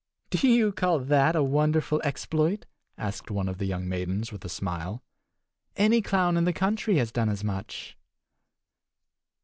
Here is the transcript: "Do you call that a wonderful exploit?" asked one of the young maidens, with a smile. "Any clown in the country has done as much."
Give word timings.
"Do 0.31 0.47
you 0.47 0.71
call 0.71 0.97
that 0.97 1.35
a 1.35 1.43
wonderful 1.43 2.01
exploit?" 2.03 2.65
asked 2.97 3.29
one 3.29 3.47
of 3.47 3.59
the 3.59 3.67
young 3.67 3.87
maidens, 3.87 4.31
with 4.31 4.43
a 4.43 4.49
smile. 4.49 5.03
"Any 5.75 6.01
clown 6.01 6.37
in 6.37 6.43
the 6.43 6.53
country 6.53 6.95
has 6.97 7.11
done 7.11 7.29
as 7.29 7.43
much." 7.43 7.95